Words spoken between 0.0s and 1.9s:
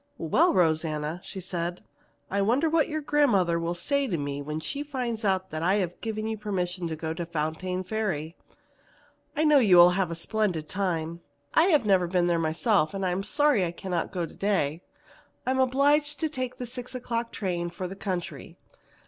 "Well, Rosanna," she said,